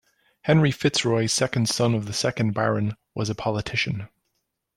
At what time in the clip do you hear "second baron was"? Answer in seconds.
2.13-3.29